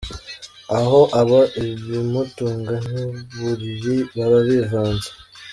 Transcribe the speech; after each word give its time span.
Aho 0.79 0.99
aba 1.21 1.39
ibimutunga 1.63 2.75
n’uburiri 2.89 3.95
baba 4.15 4.39
bivanze. 4.47 5.09